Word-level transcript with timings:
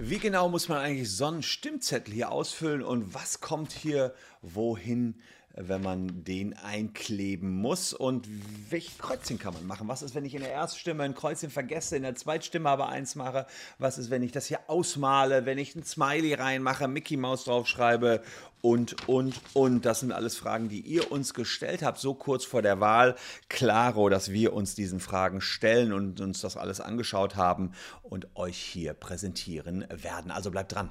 Wie 0.00 0.20
genau 0.20 0.48
muss 0.48 0.68
man 0.68 0.78
eigentlich 0.78 1.10
so 1.10 1.26
einen 1.26 1.42
Stimmzettel 1.42 2.14
hier 2.14 2.30
ausfüllen 2.30 2.82
und 2.82 3.14
was 3.14 3.40
kommt 3.40 3.72
hier 3.72 4.14
wohin, 4.42 5.20
wenn 5.60 5.82
man 5.82 6.24
den 6.24 6.56
einkleben 6.56 7.50
muss 7.56 7.92
und 7.92 8.28
welche 8.70 8.96
Kreuzchen 8.98 9.38
kann 9.38 9.54
man 9.54 9.66
machen? 9.66 9.88
Was 9.88 10.02
ist, 10.02 10.14
wenn 10.14 10.24
ich 10.24 10.34
in 10.34 10.40
der 10.40 10.52
Erststimme 10.52 11.02
ein 11.02 11.14
Kreuzchen 11.14 11.50
vergesse, 11.50 11.96
in 11.96 12.02
der 12.02 12.14
Zweitstimme 12.14 12.68
aber 12.68 12.88
eins 12.88 13.16
mache? 13.16 13.46
Was 13.78 13.98
ist, 13.98 14.10
wenn 14.10 14.22
ich 14.22 14.30
das 14.30 14.46
hier 14.46 14.60
ausmale, 14.68 15.46
wenn 15.46 15.58
ich 15.58 15.74
ein 15.74 15.82
Smiley 15.82 16.34
reinmache, 16.34 16.86
Mickey 16.86 17.16
Mouse 17.16 17.44
draufschreibe 17.44 18.22
und, 18.62 19.08
und, 19.08 19.40
und. 19.54 19.84
Das 19.84 20.00
sind 20.00 20.12
alles 20.12 20.36
Fragen, 20.36 20.68
die 20.68 20.80
ihr 20.80 21.10
uns 21.10 21.34
gestellt 21.34 21.82
habt, 21.82 21.98
so 21.98 22.14
kurz 22.14 22.44
vor 22.44 22.62
der 22.62 22.80
Wahl. 22.80 23.16
Klaro, 23.48 24.08
dass 24.08 24.30
wir 24.30 24.52
uns 24.52 24.74
diesen 24.76 25.00
Fragen 25.00 25.40
stellen 25.40 25.92
und 25.92 26.20
uns 26.20 26.40
das 26.40 26.56
alles 26.56 26.80
angeschaut 26.80 27.34
haben 27.34 27.72
und 28.02 28.28
euch 28.36 28.58
hier 28.58 28.94
präsentieren 28.94 29.84
werden. 29.90 30.30
Also 30.30 30.50
bleibt 30.50 30.74
dran. 30.74 30.90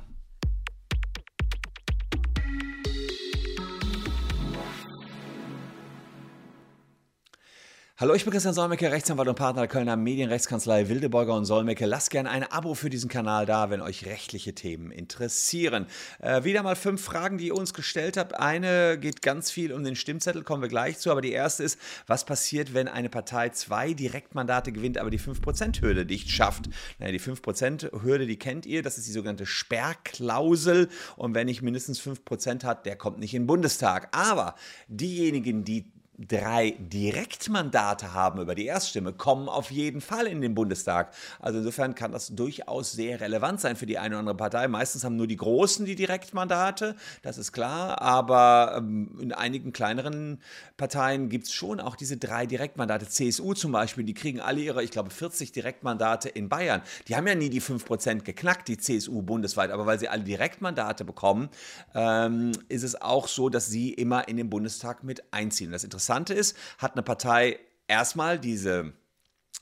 Hallo, 8.00 8.14
ich 8.14 8.26
bin 8.26 8.32
Christian 8.32 8.54
Solmecke, 8.54 8.92
Rechtsanwalt 8.92 9.28
und 9.28 9.34
Partner 9.34 9.64
der 9.64 9.70
Kölner 9.70 9.96
Medienrechtskanzlei 9.96 10.88
Wildeborger 10.88 11.34
und 11.34 11.46
Solmecke. 11.46 11.88
Lasst 11.88 12.12
gerne 12.12 12.30
ein 12.30 12.44
Abo 12.44 12.76
für 12.76 12.92
diesen 12.92 13.10
Kanal 13.10 13.48
da, 13.48 13.72
wenn 13.72 13.82
euch 13.82 14.06
rechtliche 14.06 14.54
Themen 14.54 14.92
interessieren. 14.92 15.88
Äh, 16.20 16.44
wieder 16.44 16.62
mal 16.62 16.76
fünf 16.76 17.02
Fragen, 17.02 17.40
die 17.40 17.48
ihr 17.48 17.56
uns 17.56 17.74
gestellt 17.74 18.16
habt. 18.16 18.40
Eine 18.40 19.00
geht 19.00 19.24
ganz 19.24 19.50
viel 19.50 19.74
um 19.74 19.84
den 19.84 19.96
Stimmzettel, 19.96 20.44
kommen 20.44 20.62
wir 20.62 20.70
gleich 20.70 21.00
zu. 21.00 21.10
Aber 21.10 21.22
die 21.22 21.32
erste 21.32 21.64
ist, 21.64 21.80
was 22.06 22.24
passiert, 22.24 22.76
wenn 22.76 22.88
eine 22.88 23.10
Partei 23.10 23.50
zwei 23.50 23.94
Direktmandate 23.94 24.72
gewinnt, 24.72 25.00
aber 25.00 25.10
die 25.10 25.20
5%-Hürde 25.20 26.06
nicht 26.06 26.30
schafft? 26.30 26.70
Naja, 27.00 27.14
die 27.14 27.20
5%-Hürde, 27.20 28.28
die 28.28 28.38
kennt 28.38 28.68
ihr, 28.68 28.84
das 28.84 29.00
ist 29.00 29.08
die 29.08 29.12
sogenannte 29.12 29.48
Sperrklausel. 29.48 30.90
Und 31.16 31.34
wenn 31.34 31.48
nicht 31.48 31.64
mindestens 31.64 32.00
5% 32.00 32.64
hat, 32.64 32.86
der 32.86 32.96
kommt 32.96 33.18
nicht 33.18 33.34
in 33.34 33.42
den 33.42 33.48
Bundestag. 33.48 34.16
Aber 34.16 34.54
diejenigen, 34.88 35.64
die 35.64 35.97
drei 36.18 36.76
Direktmandate 36.80 38.14
haben 38.14 38.42
über 38.42 38.56
die 38.56 38.66
Erststimme, 38.66 39.14
kommen 39.14 39.48
auf 39.48 39.70
jeden 39.70 40.02
Fall 40.02 40.26
in 40.26 40.42
den 40.42 40.56
Bundestag. 40.56 41.14
Also 41.40 41.60
insofern 41.60 41.94
kann 41.94 42.12
das 42.12 42.30
durchaus 42.30 42.94
sehr 42.94 43.22
relevant 43.22 43.62
sein 43.62 43.76
für 43.76 43.86
die 43.86 44.00
eine 44.00 44.16
oder 44.16 44.20
andere 44.20 44.38
Partei. 44.38 44.68
Meistens 44.68 45.04
haben 45.04 45.16
nur 45.16 45.28
die 45.28 45.36
Großen 45.36 45.86
die 45.86 45.96
Direktmandate, 45.96 46.96
das 47.22 47.38
ist 47.38 47.52
klar, 47.52 48.02
aber 48.02 48.76
ähm, 48.78 49.12
in 49.22 49.32
einigen 49.32 49.74
kleineren 49.74 50.42
Parteien 50.76 51.30
gibt 51.30 51.46
es 51.46 51.54
schon 51.54 51.80
auch 51.80 51.96
diese 51.96 52.18
drei 52.18 52.48
Direktmandate. 52.48 53.08
CSU 53.08 53.54
zum 53.54 53.72
Beispiel, 53.72 54.04
die 54.04 54.16
kriegen 54.16 54.40
alle 54.40 54.60
ihre, 54.60 54.84
ich 54.84 54.92
glaube, 54.92 55.12
40 55.12 55.52
Direktmandate 55.52 56.30
in 56.30 56.50
Bayern. 56.50 56.82
Die 57.08 57.16
haben 57.16 57.28
ja 57.28 57.36
nie 57.36 57.52
die 57.52 57.62
5% 57.62 58.24
geknackt, 58.24 58.68
die 58.70 58.78
CSU 58.78 59.22
bundesweit, 59.22 59.70
aber 59.70 59.86
weil 59.86 60.00
sie 60.00 60.10
alle 60.10 60.24
Direktmandate 60.24 61.06
bekommen, 61.06 61.50
ähm, 61.94 62.54
ist 62.70 62.84
es 62.84 63.00
auch 63.00 63.28
so, 63.28 63.50
dass 63.50 63.68
sie 63.68 63.94
immer 63.94 64.28
in 64.28 64.38
den 64.38 64.50
Bundestag 64.50 65.04
mit 65.04 65.22
einziehen. 65.32 65.72
Das 65.72 65.84
Interessante 65.84 66.07
Interessante 66.08 66.34
ist, 66.34 66.56
hat 66.78 66.94
eine 66.94 67.04
Partei 67.04 67.60
erstmal 67.88 68.40
diese 68.40 68.94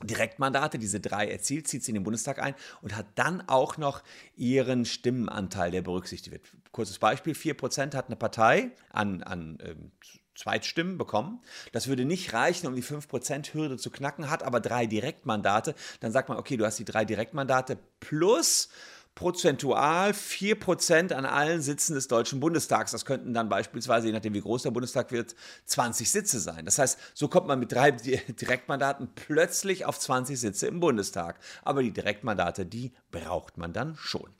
Direktmandate, 0.04 0.78
diese 0.78 1.00
drei 1.00 1.26
erzielt, 1.26 1.66
zieht 1.66 1.82
sie 1.82 1.90
in 1.90 1.96
den 1.96 2.04
Bundestag 2.04 2.38
ein 2.38 2.54
und 2.82 2.94
hat 2.94 3.06
dann 3.16 3.42
auch 3.48 3.78
noch 3.78 4.04
ihren 4.36 4.84
Stimmenanteil, 4.84 5.72
der 5.72 5.82
berücksichtigt 5.82 6.32
wird. 6.32 6.42
Kurzes 6.70 7.00
Beispiel, 7.00 7.32
4% 7.32 7.96
hat 7.96 8.06
eine 8.06 8.14
Partei 8.14 8.70
an, 8.90 9.24
an 9.24 9.58
ähm, 9.64 9.90
Zweitstimmen 10.36 10.98
bekommen. 10.98 11.40
Das 11.72 11.88
würde 11.88 12.04
nicht 12.04 12.32
reichen, 12.32 12.68
um 12.68 12.76
die 12.76 12.84
5%-Hürde 12.84 13.76
zu 13.76 13.90
knacken, 13.90 14.30
hat 14.30 14.44
aber 14.44 14.60
drei 14.60 14.86
Direktmandate. 14.86 15.74
Dann 15.98 16.12
sagt 16.12 16.28
man, 16.28 16.38
okay, 16.38 16.56
du 16.56 16.64
hast 16.64 16.78
die 16.78 16.84
drei 16.84 17.04
Direktmandate 17.04 17.76
plus 17.98 18.68
prozentual 19.16 20.10
4% 20.10 21.12
an 21.12 21.24
allen 21.24 21.62
Sitzen 21.62 21.94
des 21.94 22.06
Deutschen 22.06 22.38
Bundestags. 22.38 22.92
Das 22.92 23.06
könnten 23.06 23.32
dann 23.32 23.48
beispielsweise, 23.48 24.06
je 24.06 24.12
nachdem 24.12 24.34
wie 24.34 24.42
groß 24.42 24.62
der 24.62 24.70
Bundestag 24.70 25.10
wird, 25.10 25.34
20 25.64 26.08
Sitze 26.08 26.38
sein. 26.38 26.66
Das 26.66 26.78
heißt, 26.78 26.98
so 27.14 27.26
kommt 27.26 27.48
man 27.48 27.58
mit 27.58 27.72
drei 27.72 27.90
Direktmandaten 27.92 29.08
plötzlich 29.14 29.86
auf 29.86 29.98
20 29.98 30.38
Sitze 30.38 30.66
im 30.68 30.80
Bundestag. 30.80 31.40
Aber 31.64 31.82
die 31.82 31.92
Direktmandate, 31.92 32.66
die 32.66 32.92
braucht 33.10 33.56
man 33.56 33.72
dann 33.72 33.96
schon. 33.96 34.30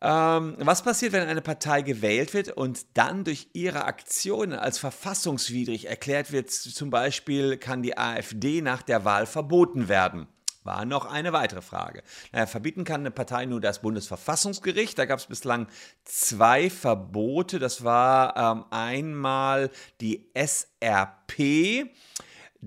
Ähm, 0.00 0.54
was 0.58 0.82
passiert, 0.82 1.12
wenn 1.12 1.26
eine 1.26 1.42
Partei 1.42 1.82
gewählt 1.82 2.34
wird 2.34 2.50
und 2.50 2.86
dann 2.94 3.24
durch 3.24 3.48
ihre 3.52 3.84
Aktionen 3.84 4.52
als 4.52 4.78
verfassungswidrig 4.78 5.88
erklärt 5.88 6.30
wird? 6.30 6.52
Zum 6.52 6.90
Beispiel 6.90 7.56
kann 7.56 7.82
die 7.82 7.98
AfD 7.98 8.62
nach 8.62 8.82
der 8.82 9.04
Wahl 9.04 9.26
verboten 9.26 9.88
werden 9.88 10.28
war 10.66 10.84
noch 10.84 11.06
eine 11.06 11.32
weitere 11.32 11.62
Frage. 11.62 12.02
Naja, 12.32 12.46
verbieten 12.46 12.84
kann 12.84 13.00
eine 13.00 13.10
Partei 13.10 13.46
nur 13.46 13.60
das 13.60 13.80
Bundesverfassungsgericht. 13.80 14.98
Da 14.98 15.06
gab 15.06 15.18
es 15.18 15.26
bislang 15.26 15.68
zwei 16.04 16.68
Verbote. 16.68 17.58
Das 17.58 17.84
war 17.84 18.36
ähm, 18.36 18.64
einmal 18.70 19.70
die 20.00 20.30
SRP. 20.34 21.90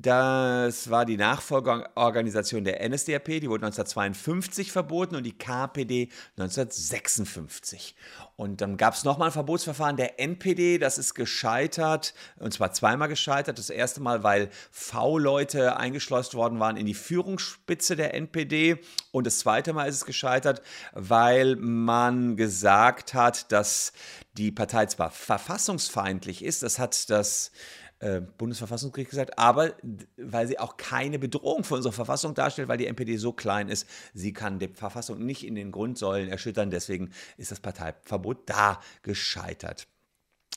Das 0.02 0.90
war 0.90 1.06
die 1.06 1.18
Nachfolgeorganisation 1.18 2.64
der 2.64 2.88
NSDAP, 2.88 3.26
die 3.26 3.50
wurde 3.50 3.66
1952 3.66 4.72
verboten 4.72 5.16
und 5.16 5.24
die 5.24 5.38
KPD 5.38 6.10
1956. 6.38 7.96
Und 8.38 8.62
dann 8.62 8.78
gab 8.78 8.94
es 8.94 9.04
nochmal 9.04 9.30
ein 9.30 9.34
Verbotsverfahren 9.34 9.98
der 9.98 10.20
NPD, 10.20 10.78
das 10.78 10.98
ist 10.98 11.16
gescheitert, 11.16 12.14
und 12.38 12.54
zwar 12.54 12.72
zweimal 12.72 13.10
gescheitert. 13.10 13.60
Das 13.60 13.70
erste 13.70 14.00
Mal, 14.00 14.24
weil 14.24 14.50
V-Leute 14.72 15.76
eingeschleust 15.76 16.34
worden 16.34 16.60
waren 16.60 16.78
in 16.78 16.86
die 16.86 16.94
Führungsspitze 16.94 17.98
der 17.98 18.14
NPD. 18.14 18.80
Und 19.12 19.28
das 19.28 19.40
zweite 19.40 19.74
Mal 19.74 19.90
ist 19.90 19.96
es 19.96 20.06
gescheitert, 20.06 20.62
weil 20.94 21.58
man 21.58 22.38
gesagt 22.38 23.14
hat, 23.14 23.52
dass 23.52 23.92
die 24.38 24.52
Partei 24.52 24.86
zwar 24.86 25.12
verfassungsfeindlich 25.12 26.44
ist, 26.46 26.64
das 26.64 26.80
hat 26.80 27.10
das 27.10 27.52
äh, 28.00 28.22
Bundesverfassungsgericht 28.22 29.10
gesagt, 29.10 29.38
aber 29.38 29.74
weil 30.18 30.48
sie 30.48 30.60
auch 30.60 30.78
keine 30.78 31.20
Bedrohung 31.20 31.64
für 31.64 31.76
unsere 31.76 31.94
Verfassung 31.94 32.34
darstellt, 32.34 32.68
weil 32.68 32.78
die 32.78 32.88
NPD 32.88 33.18
so 33.18 33.34
klein 33.34 33.70
ist, 33.70 33.88
sie 34.14 34.34
kann 34.34 34.60
die 34.60 34.70
Verfassung 34.70 35.26
nicht 35.26 35.46
in 35.46 35.56
den 35.56 35.72
Grundsäulen 35.72 36.30
erschüttern. 36.30 36.72
Deswegen 36.72 37.12
ist 37.38 37.52
das 37.52 37.60
Parteiverbot 37.60 38.50
da 38.50 38.80
gescheitert. 39.04 39.88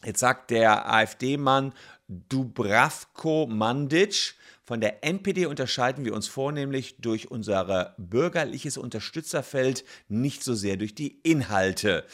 Jetzt 0.05 0.21
sagt 0.21 0.51
der 0.51 0.93
AfD-Mann 0.93 1.75
Dubravko 2.29 3.47
Mandic, 3.47 4.35
von 4.65 4.81
der 4.81 5.03
NPD 5.03 5.47
unterscheiden 5.47 6.05
wir 6.05 6.15
uns 6.15 6.29
vornehmlich 6.29 6.97
durch 7.01 7.31
unser 7.31 7.95
bürgerliches 7.99 8.77
Unterstützerfeld, 8.77 9.85
nicht 10.09 10.45
so 10.45 10.55
sehr 10.55 10.77
durch 10.77 10.95
die 10.95 11.19
Inhalte. 11.23 12.05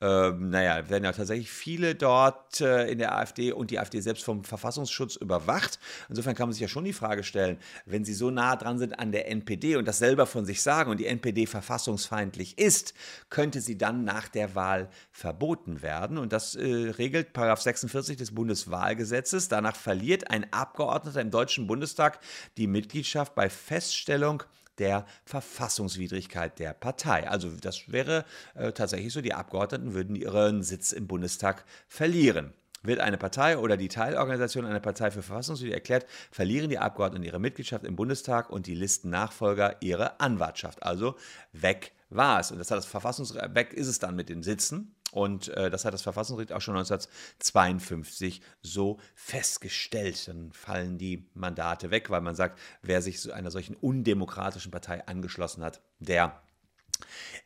Ähm, 0.00 0.50
naja, 0.50 0.88
werden 0.88 1.02
ja 1.02 1.12
tatsächlich 1.12 1.50
viele 1.50 1.96
dort 1.96 2.60
äh, 2.60 2.88
in 2.88 2.98
der 2.98 3.16
AfD 3.16 3.50
und 3.50 3.72
die 3.72 3.80
AfD 3.80 4.00
selbst 4.00 4.24
vom 4.24 4.44
Verfassungsschutz 4.44 5.16
überwacht. 5.16 5.80
Insofern 6.08 6.36
kann 6.36 6.48
man 6.48 6.52
sich 6.52 6.62
ja 6.62 6.68
schon 6.68 6.84
die 6.84 6.92
Frage 6.92 7.24
stellen, 7.24 7.58
wenn 7.84 8.04
sie 8.04 8.14
so 8.14 8.30
nah 8.30 8.54
dran 8.54 8.78
sind 8.78 8.98
an 8.98 9.10
der 9.10 9.28
NPD 9.28 9.74
und 9.74 9.88
das 9.88 9.98
selber 9.98 10.26
von 10.26 10.46
sich 10.46 10.62
sagen 10.62 10.90
und 10.90 11.00
die 11.00 11.06
NPD 11.06 11.46
verfassungsfeindlich 11.46 12.58
ist, 12.58 12.94
könnte 13.28 13.60
sie 13.60 13.76
dann 13.76 14.04
nach 14.04 14.28
der 14.28 14.54
Wahl 14.54 14.88
verboten 15.10 15.82
werden. 15.82 16.16
Und 16.16 16.32
das 16.32 16.54
äh, 16.54 16.64
regelt 16.96 17.36
46 17.36 18.16
des 18.16 18.32
Bundeswahlgesetzes. 18.32 19.47
Danach 19.48 19.76
verliert 19.76 20.30
ein 20.30 20.52
Abgeordneter 20.52 21.20
im 21.20 21.30
Deutschen 21.30 21.66
Bundestag 21.66 22.20
die 22.56 22.66
Mitgliedschaft 22.66 23.34
bei 23.34 23.50
Feststellung 23.50 24.42
der 24.78 25.06
Verfassungswidrigkeit 25.24 26.58
der 26.58 26.72
Partei. 26.72 27.28
Also 27.28 27.50
das 27.50 27.90
wäre 27.90 28.24
äh, 28.54 28.72
tatsächlich 28.72 29.12
so, 29.12 29.20
die 29.20 29.34
Abgeordneten 29.34 29.94
würden 29.94 30.16
ihren 30.16 30.62
Sitz 30.62 30.92
im 30.92 31.06
Bundestag 31.06 31.64
verlieren. 31.88 32.52
Wird 32.84 33.00
eine 33.00 33.18
Partei 33.18 33.58
oder 33.58 33.76
die 33.76 33.88
Teilorganisation 33.88 34.64
einer 34.64 34.78
Partei 34.78 35.10
für 35.10 35.22
verfassungswidrig 35.22 35.74
erklärt, 35.74 36.06
verlieren 36.30 36.70
die 36.70 36.78
Abgeordneten 36.78 37.24
ihre 37.24 37.40
Mitgliedschaft 37.40 37.84
im 37.84 37.96
Bundestag 37.96 38.50
und 38.50 38.66
die 38.68 38.76
Listennachfolger 38.76 39.76
ihre 39.80 40.20
Anwartschaft. 40.20 40.82
Also 40.84 41.16
weg 41.52 41.92
war 42.08 42.38
es. 42.38 42.52
Und 42.52 42.58
das 42.58 42.70
hat 42.70 42.78
das 42.78 42.86
Verfassungsrecht, 42.86 43.54
weg 43.54 43.72
ist 43.72 43.88
es 43.88 43.98
dann 43.98 44.14
mit 44.14 44.28
den 44.28 44.44
Sitzen. 44.44 44.94
Und 45.10 45.48
äh, 45.48 45.70
das 45.70 45.84
hat 45.84 45.94
das 45.94 46.02
Verfassungsgericht 46.02 46.52
auch 46.52 46.60
schon 46.60 46.76
1952 46.76 48.42
so 48.60 48.98
festgestellt. 49.14 50.28
Dann 50.28 50.52
fallen 50.52 50.98
die 50.98 51.28
Mandate 51.34 51.90
weg, 51.90 52.10
weil 52.10 52.20
man 52.20 52.34
sagt, 52.34 52.58
wer 52.82 53.00
sich 53.00 53.18
zu 53.18 53.32
einer 53.32 53.50
solchen 53.50 53.74
undemokratischen 53.74 54.70
Partei 54.70 55.06
angeschlossen 55.06 55.64
hat, 55.64 55.80
der 55.98 56.42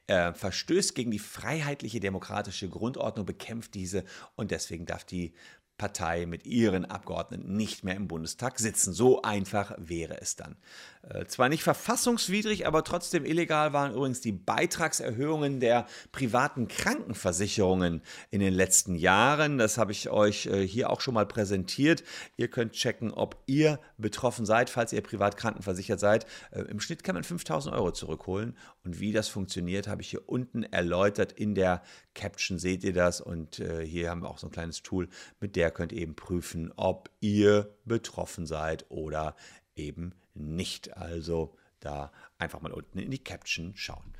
äh, 0.07 0.33
verstößt 0.33 0.95
gegen 0.95 1.11
die 1.11 1.19
freiheitliche 1.19 2.01
demokratische 2.01 2.69
Grundordnung, 2.69 3.27
bekämpft 3.27 3.75
diese 3.75 4.05
und 4.35 4.51
deswegen 4.51 4.87
darf 4.87 5.05
die 5.05 5.35
Partei 5.79 6.27
mit 6.27 6.47
ihren 6.47 6.85
Abgeordneten 6.85 7.57
nicht 7.57 7.83
mehr 7.83 7.97
im 7.97 8.09
Bundestag 8.09 8.59
sitzen. 8.59 8.93
So 8.93 9.23
einfach 9.23 9.75
wäre 9.79 10.21
es 10.21 10.37
dann. 10.37 10.57
Äh, 11.03 11.27
zwar 11.27 11.49
nicht 11.49 11.65
verfassungswidrig, 11.65 12.67
aber 12.67 12.85
trotzdem 12.85 13.25
illegal 13.25 13.73
waren 13.73 13.93
übrigens 13.93 14.21
die 14.21 14.31
Beitragserhöhungen 14.31 15.59
der 15.59 15.87
privaten 16.13 16.69
Krankenversicherungen 16.69 18.03
in 18.31 18.41
den 18.41 18.55
letzten 18.55 18.95
Jahren. 18.95 19.59
Das 19.59 19.79
habe 19.79 19.91
ich 19.91 20.11
euch 20.11 20.47
äh, 20.47 20.67
hier 20.67 20.91
auch 20.91 21.01
schon 21.01 21.15
mal 21.15 21.27
präsentiert. 21.27 22.05
Ihr 22.37 22.49
könnt 22.49 22.75
checken, 22.75 23.11
ob 23.11 23.43
ihr 23.47 23.81
betroffen 23.99 24.47
seid, 24.47 24.71
falls 24.71 24.93
ihr 24.93 25.03
privat 25.03 25.37
krankenversichert 25.37 25.99
seid. 25.99 26.27
Äh, 26.53 26.63
Im 26.63 26.79
Schnitt 26.79 27.03
kann 27.03 27.17
man 27.17 27.25
5000 27.25 27.75
Euro 27.75 27.91
zurückholen 27.91 28.57
Und 28.85 29.01
wie 29.01 29.13
das 29.13 29.29
funktioniert, 29.29 29.87
habe 29.87 30.03
ich 30.03 30.11
hier 30.11 30.29
unten 30.29 30.65
erläutert. 30.65 31.33
In 31.33 31.55
der 31.55 31.83
Caption 32.15 32.59
seht 32.59 32.83
ihr 32.85 32.93
das. 32.93 33.21
Und 33.21 33.61
äh, 33.61 33.87
hier 33.87 34.11
haben 34.11 34.23
wir 34.23 34.31
auch 34.31 34.39
so 34.39 34.49
ein 34.49 34.53
kleines 34.53 34.83
Tool, 34.83 35.09
mit 35.41 35.57
der 35.57 35.71
könnt 35.71 35.93
ihr 35.93 36.03
eben 36.03 36.17
prüfen, 36.17 36.73
ob 36.77 37.11
ihr 37.21 37.75
betroffen 37.85 38.47
seid 38.47 38.87
oder 38.91 39.37
eben 39.77 40.15
nicht. 40.35 40.97
Also 40.97 41.57
da 41.81 42.13
einfach 42.39 42.61
mal 42.61 42.73
unten 42.73 42.99
in 42.99 43.11
die 43.11 43.23
Caption 43.23 43.73
schauen. 43.77 44.15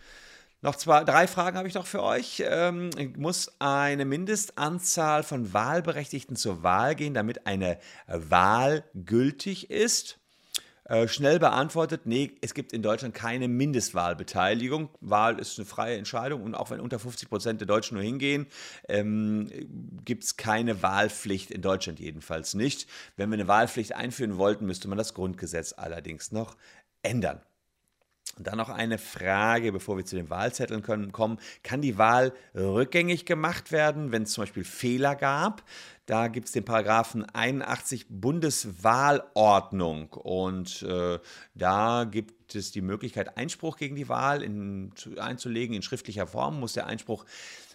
Noch 0.65 0.77
zwei, 0.77 1.03
drei 1.03 1.27
Fragen 1.27 1.59
habe 1.59 1.67
ich 1.67 1.75
noch 1.75 1.89
für 1.89 2.05
euch. 2.05 2.41
Ähm, 2.47 2.91
muss 3.17 3.51
eine 3.59 4.05
Mindestanzahl 4.05 5.25
von 5.25 5.53
Wahlberechtigten 5.53 6.37
zur 6.37 6.63
Wahl 6.63 6.95
gehen, 6.95 7.15
damit 7.15 7.49
eine 7.49 7.79
Wahl 8.07 8.85
gültig 8.95 9.71
ist? 9.71 10.21
Äh, 10.93 11.09
schnell 11.09 11.39
beantwortet, 11.39 12.03
nee, 12.05 12.33
es 12.43 12.53
gibt 12.53 12.75
in 12.75 12.83
Deutschland 12.83 13.15
keine 13.15 13.49
Mindestwahlbeteiligung. 13.49 14.91
Wahl 15.01 15.39
ist 15.39 15.59
eine 15.59 15.65
freie 15.65 15.97
Entscheidung 15.97 16.43
und 16.43 16.55
auch 16.55 16.71
wenn 16.71 16.81
unter 16.81 16.99
50 16.99 17.31
Prozent 17.31 17.61
der 17.63 17.67
Deutschen 17.67 17.95
nur 17.95 18.05
hingehen, 18.05 18.47
ähm, 18.91 19.49
gibt 20.05 20.25
es 20.25 20.37
keine 20.37 20.83
Wahlpflicht 20.83 21.51
in 21.51 21.63
Deutschland 21.63 21.99
jedenfalls 21.99 22.53
nicht. 22.53 22.87
Wenn 23.17 23.31
wir 23.31 23.39
eine 23.39 23.49
Wahlpflicht 23.49 23.95
einführen 23.95 24.37
wollten, 24.37 24.67
müsste 24.67 24.87
man 24.87 24.99
das 24.99 25.15
Grundgesetz 25.15 25.73
allerdings 25.73 26.31
noch 26.31 26.59
ändern. 27.01 27.41
Und 28.37 28.47
dann 28.47 28.57
noch 28.57 28.71
eine 28.71 28.97
Frage, 28.99 29.73
bevor 29.73 29.99
wir 29.99 30.05
zu 30.05 30.17
den 30.17 30.31
Wahlzetteln 30.31 30.83
können, 30.83 31.13
kommen. 31.13 31.39
Kann 31.63 31.83
die 31.83 31.99
Wahl 31.99 32.33
rückgängig 32.55 33.27
gemacht 33.27 33.73
werden, 33.73 34.11
wenn 34.11 34.23
es 34.23 34.33
zum 34.33 34.43
Beispiel 34.43 34.65
Fehler 34.65 35.17
gab? 35.17 35.63
Da 36.07 36.29
gibt 36.29 36.47
es 36.47 36.53
den 36.53 36.65
Paragraphen 36.65 37.25
81 37.25 38.07
Bundeswahlordnung 38.09 40.15
und 40.15 40.83
äh, 40.83 41.19
da 41.55 42.05
gibt 42.05 42.55
es 42.55 42.73
die 42.73 42.81
Möglichkeit, 42.81 43.37
Einspruch 43.37 43.77
gegen 43.77 43.97
die 43.97 44.09
Wahl 44.09 44.43
in, 44.43 44.93
einzulegen 45.19 45.77
in 45.77 45.83
schriftlicher 45.83 46.27
Form. 46.27 46.59
Muss 46.59 46.73
der 46.73 46.87
Einspruch 46.87 47.27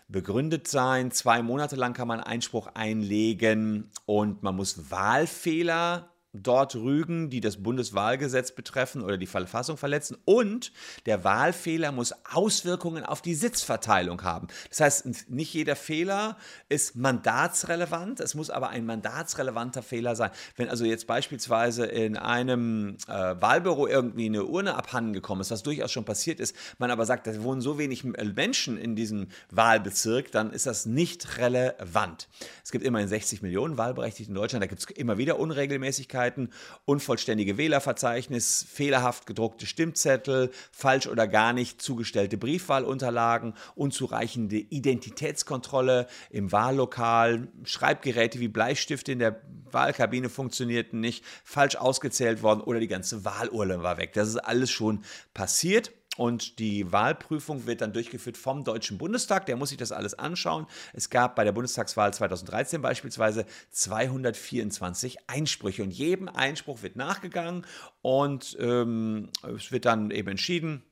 begründet 0.08 0.68
sein. 0.68 1.12
Zwei 1.12 1.42
Monate 1.42 1.76
lang 1.76 1.94
kann 1.94 2.08
man 2.08 2.20
Einspruch 2.20 2.68
einlegen 2.74 3.90
und 4.06 4.44
man 4.44 4.56
muss 4.56 4.92
Wahlfehler 4.92 6.10
dort 6.44 6.76
rügen, 6.76 7.30
die 7.30 7.42
das 7.42 7.58
Bundeswahlgesetz 7.58 8.52
betreffen 8.52 9.02
oder 9.02 9.18
die 9.18 9.28
Verfassung 9.28 9.78
verletzen. 9.78 10.18
Und 10.26 10.72
der 11.06 11.24
Wahlfehler 11.24 11.92
muss 11.92 12.14
Auswirkungen 12.32 13.04
auf 13.04 13.22
die 13.22 13.36
Sitzverteilung 13.36 14.24
haben. 14.24 14.48
Das 14.70 14.82
heißt, 14.82 15.30
nicht 15.30 15.54
jeder 15.54 15.76
Fehler 15.76 16.38
ist 16.70 16.96
mandatsrelevant, 16.96 18.20
es 18.20 18.36
muss 18.36 18.50
aber 18.50 18.70
ein 18.70 18.86
mandatsrelevanter 18.86 19.82
Fehler 19.82 20.16
sein. 20.16 20.32
Wenn 20.56 20.70
also 20.70 20.86
jetzt 20.86 21.08
beispielsweise 21.08 21.86
in 21.86 22.18
einem 22.18 22.98
äh, 23.08 23.12
Wahlbüro 23.12 23.88
irgendwie 23.88 24.26
eine 24.26 24.46
Urne 24.46 24.76
abhanden 24.76 25.14
gekommen 25.14 25.42
ist, 25.42 25.52
was 25.52 25.64
durchaus 25.64 25.92
schon 25.92 26.06
passiert 26.06 26.40
ist, 26.40 26.56
man 26.78 26.92
aber 26.92 27.06
sagt, 27.06 27.28
da 27.28 27.44
wohnen 27.44 27.62
so 27.62 27.78
wenig 27.78 28.04
Menschen 28.04 28.78
in 28.78 28.96
diesem 28.96 29.28
Wahlbezirk, 29.52 30.32
dann 30.32 30.52
ist 30.52 30.66
das 30.66 30.86
nicht 30.86 31.38
relevant. 31.38 32.28
Es 32.64 32.72
gibt 32.72 32.86
immerhin 32.86 33.08
60 33.08 33.42
Millionen 33.42 33.78
Wahlberechtigte 33.78 34.32
in 34.32 34.36
Deutschland, 34.36 34.64
da 34.64 34.68
gibt 34.68 34.82
es 34.82 34.98
immer 34.98 35.18
wieder 35.18 35.40
Unregelmäßigkeiten. 35.40 36.27
Möglichkeiten, 36.28 36.50
unvollständige 36.86 37.58
Wählerverzeichnis, 37.58 38.66
fehlerhaft 38.70 39.26
gedruckte 39.26 39.66
Stimmzettel, 39.66 40.52
falsch 40.72 41.08
oder 41.08 41.28
gar 41.28 41.54
nicht 41.54 41.82
zugestellte 41.82 42.38
Briefwahlunterlagen, 42.38 43.54
unzureichende 43.76 44.58
Identitätskontrolle 44.58 46.08
im 46.30 46.52
Wahllokal, 46.52 47.48
Schreibgeräte 47.64 48.40
wie 48.40 48.48
Bleistifte 48.48 49.12
in 49.12 49.20
der 49.20 49.42
Wahlkabine 49.72 50.30
funktionierten 50.30 51.00
nicht, 51.00 51.24
falsch 51.44 51.76
ausgezählt 51.76 52.42
worden 52.42 52.62
oder 52.62 52.80
die 52.80 52.88
ganze 52.88 53.26
Wahlurne 53.26 53.84
war 53.84 53.98
weg. 53.98 54.14
Das 54.14 54.30
ist 54.30 54.38
alles 54.38 54.70
schon 54.72 55.04
passiert. 55.34 55.92
Und 56.18 56.60
die 56.60 56.92
Wahlprüfung 56.92 57.66
wird 57.66 57.82
dann 57.82 57.94
durchgeführt 57.94 58.38
vom 58.38 58.64
Deutschen 58.64 58.98
Bundestag. 58.98 59.46
Der 59.46 59.56
muss 59.56 59.70
sich 59.70 59.78
das 59.78 59.92
alles 59.92 60.14
anschauen. 60.16 60.68
Es 60.94 61.10
gab 61.10 61.36
bei 61.36 61.44
der 61.44 61.52
Bundestagswahl 61.52 62.14
2013 62.14 62.82
beispielsweise 62.82 63.46
224 63.72 65.30
Einsprüche. 65.30 65.84
Und 65.84 65.92
jedem 65.92 66.28
Einspruch 66.28 66.82
wird 66.82 66.96
nachgegangen 66.96 67.66
und 68.02 68.58
ähm, 68.60 69.30
es 69.56 69.72
wird 69.72 69.86
dann 69.86 70.12
eben 70.12 70.30
entschieden, 70.30 70.84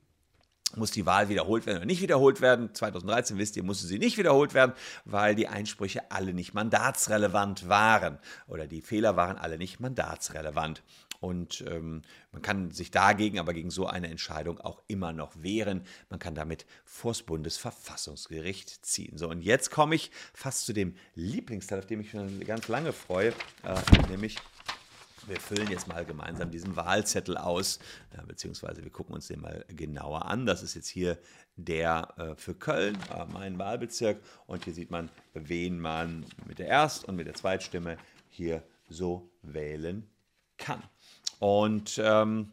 muss 0.74 0.90
die 0.90 1.06
Wahl 1.06 1.28
wiederholt 1.28 1.66
werden 1.66 1.78
oder 1.78 1.86
nicht 1.86 2.02
wiederholt 2.02 2.40
werden. 2.40 2.74
2013, 2.74 3.38
wisst 3.38 3.56
ihr, 3.56 3.62
musste 3.62 3.86
sie 3.86 3.98
nicht 3.98 4.18
wiederholt 4.18 4.54
werden, 4.54 4.72
weil 5.04 5.34
die 5.34 5.48
Einsprüche 5.48 6.10
alle 6.10 6.34
nicht 6.34 6.54
mandatsrelevant 6.54 7.68
waren 7.68 8.18
oder 8.48 8.66
die 8.66 8.82
Fehler 8.82 9.16
waren 9.16 9.38
alle 9.38 9.58
nicht 9.58 9.80
mandatsrelevant. 9.80 10.82
Und 11.20 11.64
ähm, 11.68 12.02
man 12.32 12.42
kann 12.42 12.70
sich 12.70 12.90
dagegen, 12.90 13.38
aber 13.38 13.54
gegen 13.54 13.70
so 13.70 13.86
eine 13.86 14.08
Entscheidung 14.08 14.60
auch 14.60 14.82
immer 14.86 15.12
noch 15.12 15.42
wehren. 15.42 15.82
Man 16.10 16.18
kann 16.18 16.34
damit 16.34 16.66
vors 16.84 17.22
Bundesverfassungsgericht 17.22 18.84
ziehen. 18.84 19.16
So, 19.18 19.28
und 19.28 19.42
jetzt 19.42 19.70
komme 19.70 19.94
ich 19.94 20.10
fast 20.32 20.66
zu 20.66 20.72
dem 20.72 20.94
Lieblingsteil, 21.14 21.78
auf 21.78 21.86
dem 21.86 22.00
ich 22.00 22.10
schon 22.10 22.40
ganz 22.40 22.68
lange 22.68 22.92
freue, 22.92 23.28
äh, 23.64 24.08
nämlich 24.08 24.36
wir 25.26 25.40
füllen 25.40 25.68
jetzt 25.70 25.88
mal 25.88 26.04
gemeinsam 26.04 26.50
diesen 26.50 26.76
Wahlzettel 26.76 27.36
aus, 27.36 27.78
äh, 28.12 28.24
beziehungsweise 28.26 28.84
wir 28.84 28.90
gucken 28.90 29.14
uns 29.14 29.26
den 29.26 29.40
mal 29.40 29.64
genauer 29.68 30.26
an. 30.26 30.46
Das 30.46 30.62
ist 30.62 30.74
jetzt 30.74 30.88
hier 30.88 31.18
der 31.56 32.14
äh, 32.16 32.34
für 32.36 32.54
Köln, 32.54 32.96
äh, 33.14 33.24
mein 33.32 33.58
Wahlbezirk. 33.58 34.20
Und 34.46 34.64
hier 34.64 34.74
sieht 34.74 34.90
man, 34.90 35.10
wen 35.34 35.80
man 35.80 36.24
mit 36.46 36.58
der 36.58 36.68
Erst- 36.68 37.06
und 37.06 37.16
mit 37.16 37.26
der 37.26 37.34
Zweitstimme 37.34 37.96
hier 38.28 38.62
so 38.88 39.28
wählen 39.42 40.08
kann. 40.58 40.82
Und 41.38 42.00
ähm, 42.02 42.52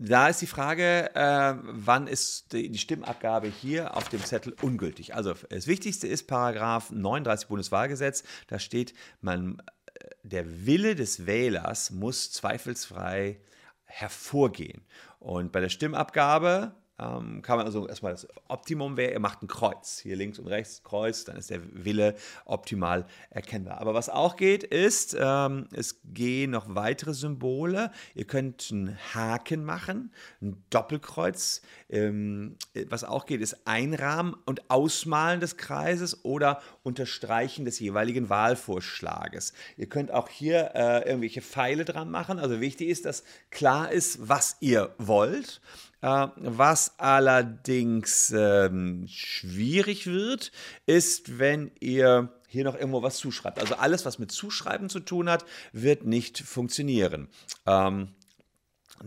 da 0.00 0.28
ist 0.28 0.40
die 0.40 0.46
Frage, 0.46 1.14
äh, 1.16 1.54
wann 1.62 2.06
ist 2.06 2.52
die, 2.52 2.78
Stimmabgabe 2.78 3.48
hier 3.48 3.96
auf 3.96 4.08
dem 4.08 4.24
Zettel 4.24 4.54
ungültig? 4.62 5.16
Also 5.16 5.34
das 5.50 5.66
Wichtigste 5.66 6.06
ist 6.06 6.28
Paragraph 6.28 6.90
39 6.92 7.48
Bundeswahlgesetz. 7.48 8.22
Da 8.46 8.60
steht, 8.60 8.94
man, 9.20 9.60
äh, 9.86 10.08
der 10.22 10.66
Wille 10.66 10.94
des 10.94 11.26
Wählers 11.26 11.90
muss 11.90 12.30
zweifelsfrei 12.30 13.40
hervorgehen. 13.86 14.82
Und 15.18 15.50
bei 15.50 15.60
der 15.60 15.68
Stimmabgabe 15.68 16.76
ähm, 16.98 17.42
kann 17.42 17.58
man 17.58 17.66
also 17.66 17.86
erstmal 17.86 18.12
das 18.12 18.26
Optimum 18.48 18.96
wäre, 18.96 19.12
ihr 19.12 19.20
macht 19.20 19.42
ein 19.42 19.46
Kreuz. 19.46 20.00
Hier 20.00 20.16
links 20.16 20.38
und 20.38 20.48
rechts 20.48 20.82
Kreuz, 20.82 21.24
dann 21.24 21.36
ist 21.36 21.50
der 21.50 21.60
Wille 21.72 22.16
optimal 22.44 23.06
erkennbar. 23.30 23.80
Aber 23.80 23.94
was 23.94 24.08
auch 24.08 24.36
geht, 24.36 24.64
ist, 24.64 25.16
ähm, 25.18 25.68
es 25.72 26.00
gehen 26.04 26.50
noch 26.50 26.74
weitere 26.74 27.14
Symbole. 27.14 27.92
Ihr 28.14 28.24
könnt 28.24 28.68
einen 28.72 28.98
Haken 29.14 29.64
machen, 29.64 30.12
ein 30.42 30.64
Doppelkreuz. 30.70 31.62
Ähm, 31.88 32.56
was 32.88 33.04
auch 33.04 33.26
geht, 33.26 33.40
ist 33.40 33.66
Einrahmen 33.66 34.34
und 34.44 34.70
Ausmalen 34.70 35.40
des 35.40 35.56
Kreises 35.56 36.24
oder 36.24 36.60
Unterstreichen 36.82 37.64
des 37.64 37.78
jeweiligen 37.78 38.28
Wahlvorschlages. 38.28 39.52
Ihr 39.76 39.88
könnt 39.88 40.10
auch 40.10 40.28
hier 40.28 40.72
äh, 40.74 41.08
irgendwelche 41.08 41.42
Pfeile 41.42 41.84
dran 41.84 42.10
machen. 42.10 42.38
Also 42.38 42.60
wichtig 42.60 42.88
ist, 42.88 43.04
dass 43.04 43.22
klar 43.50 43.92
ist, 43.92 44.28
was 44.28 44.56
ihr 44.60 44.94
wollt. 44.98 45.60
Äh, 46.00 46.28
was 46.36 46.98
allerdings 46.98 48.32
ähm, 48.36 49.06
schwierig 49.08 50.06
wird, 50.06 50.52
ist, 50.86 51.38
wenn 51.38 51.72
ihr 51.80 52.32
hier 52.48 52.64
noch 52.64 52.76
irgendwo 52.76 53.02
was 53.02 53.18
zuschreibt. 53.18 53.58
Also 53.58 53.74
alles, 53.74 54.06
was 54.06 54.18
mit 54.18 54.32
Zuschreiben 54.32 54.88
zu 54.88 55.00
tun 55.00 55.28
hat, 55.28 55.44
wird 55.72 56.04
nicht 56.04 56.38
funktionieren. 56.38 57.28
Ähm, 57.66 58.14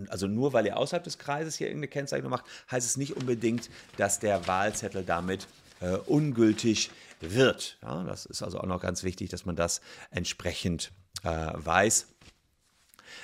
also 0.09 0.27
nur 0.27 0.53
weil 0.53 0.65
ihr 0.65 0.77
außerhalb 0.77 1.03
des 1.03 1.17
Kreises 1.17 1.55
hier 1.55 1.67
irgendeine 1.67 1.89
Kennzeichnung 1.89 2.31
macht, 2.31 2.45
heißt 2.69 2.87
es 2.87 2.97
nicht 2.97 3.15
unbedingt, 3.15 3.69
dass 3.97 4.19
der 4.19 4.47
Wahlzettel 4.47 5.03
damit 5.03 5.47
äh, 5.81 5.95
ungültig 5.95 6.91
wird. 7.19 7.77
Ja, 7.81 8.03
das 8.03 8.25
ist 8.25 8.41
also 8.41 8.59
auch 8.59 8.67
noch 8.67 8.81
ganz 8.81 9.03
wichtig, 9.03 9.29
dass 9.29 9.45
man 9.45 9.55
das 9.55 9.81
entsprechend 10.11 10.91
äh, 11.23 11.51
weiß. 11.53 12.07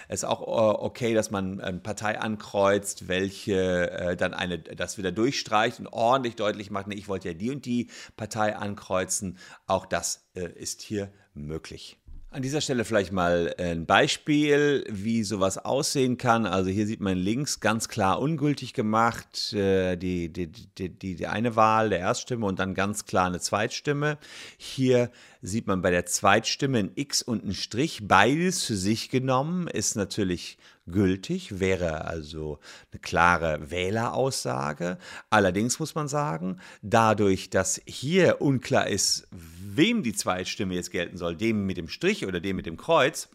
Es 0.08 0.22
ist 0.22 0.24
auch 0.26 0.42
äh, 0.42 0.86
okay, 0.86 1.14
dass 1.14 1.32
man 1.32 1.60
eine 1.60 1.80
Partei 1.80 2.20
ankreuzt, 2.20 3.08
welche 3.08 3.92
äh, 3.92 4.18
dann 4.18 4.34
eine, 4.34 4.60
das 4.60 4.98
wieder 4.98 5.12
durchstreicht 5.12 5.80
und 5.80 5.88
ordentlich 5.88 6.36
deutlich 6.36 6.72
macht, 6.72 6.88
ich 6.94 7.08
wollte 7.08 7.30
ja 7.30 7.34
die 7.34 7.52
und 7.52 7.66
die 7.66 7.90
Partei 8.16 8.56
ankreuzen. 8.56 9.38
Auch 9.66 9.86
das 9.86 10.28
äh, 10.36 10.50
ist 10.54 10.82
hier 10.82 11.12
möglich. 11.34 11.98
An 12.30 12.42
dieser 12.42 12.60
Stelle 12.60 12.84
vielleicht 12.84 13.14
mal 13.14 13.56
ein 13.58 13.86
Beispiel, 13.86 14.84
wie 14.90 15.24
sowas 15.24 15.58
aussehen 15.58 16.18
kann. 16.18 16.46
Also 16.46 16.70
hier 16.70 16.86
sieht 16.86 17.00
man 17.00 17.18
links 17.18 17.62
ganz 17.62 17.88
klar 17.88 18.20
ungültig 18.20 18.74
gemacht, 18.74 19.54
die, 19.54 19.98
die, 20.30 20.52
die, 20.52 20.90
die, 20.90 21.26
eine 21.26 21.56
Wahl 21.56 21.90
der 21.90 22.00
Erststimme 22.00 22.46
und 22.46 22.60
dann 22.60 22.74
ganz 22.74 23.06
klar 23.06 23.28
eine 23.28 23.40
Zweitstimme. 23.40 24.18
Hier 24.58 25.10
sieht 25.42 25.68
man 25.68 25.82
bei 25.82 25.92
der 25.92 26.06
Zweitstimme 26.06 26.80
ein 26.80 26.92
X 26.96 27.22
und 27.22 27.44
ein 27.46 27.54
Strich. 27.54 28.08
Beides 28.08 28.64
für 28.64 28.76
sich 28.76 29.10
genommen 29.10 29.68
ist 29.68 29.96
natürlich 29.96 30.58
gültig, 30.88 31.60
wäre 31.60 32.06
also 32.06 32.60
eine 32.92 33.00
klare 33.00 33.72
Wähleraussage. 33.72 34.98
Allerdings 35.30 35.80
muss 35.80 35.96
man 35.96 36.08
sagen, 36.08 36.60
dadurch, 36.82 37.50
dass 37.50 37.82
hier 37.86 38.42
unklar 38.42 38.88
ist, 38.88 39.28
wem 39.32 40.04
die 40.04 40.14
Zweitstimme 40.14 40.76
jetzt 40.76 40.92
gelten 40.92 41.18
soll, 41.18 41.36
dem 41.36 41.66
mit 41.66 41.78
dem 41.78 41.90
Strich 41.90 42.26
oder 42.26 42.40
dem 42.40 42.56
mit 42.56 42.66
dem 42.66 42.78
Kreuz, 42.78 43.30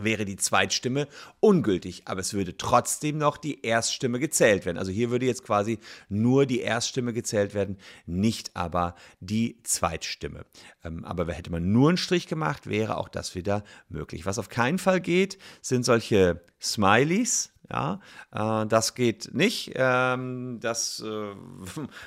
wäre 0.00 0.24
die 0.24 0.36
Zweitstimme 0.36 1.06
ungültig, 1.40 2.02
aber 2.06 2.20
es 2.20 2.32
würde 2.32 2.56
trotzdem 2.56 3.18
noch 3.18 3.36
die 3.36 3.62
Erststimme 3.62 4.18
gezählt 4.18 4.64
werden. 4.64 4.78
Also 4.78 4.90
hier 4.90 5.10
würde 5.10 5.26
jetzt 5.26 5.44
quasi 5.44 5.78
nur 6.08 6.46
die 6.46 6.60
Erststimme 6.60 7.12
gezählt 7.12 7.54
werden, 7.54 7.76
nicht 8.06 8.56
aber 8.56 8.94
die 9.20 9.58
Zweitstimme. 9.64 10.44
Ähm, 10.84 11.04
aber 11.04 11.30
hätte 11.32 11.50
man 11.50 11.72
nur 11.72 11.90
einen 11.90 11.98
Strich 11.98 12.26
gemacht, 12.26 12.66
wäre 12.66 12.96
auch 12.96 13.08
das 13.08 13.34
wieder 13.34 13.64
möglich. 13.88 14.24
Was 14.24 14.38
auf 14.38 14.48
keinen 14.48 14.78
Fall 14.78 15.00
geht, 15.00 15.38
sind 15.60 15.84
solche 15.84 16.40
Smileys, 16.60 17.52
ja, 17.72 18.00
äh, 18.32 18.66
das 18.66 18.94
geht 18.94 19.30
nicht. 19.32 19.72
Ähm, 19.74 20.58
das 20.60 21.02
äh, 21.04 21.06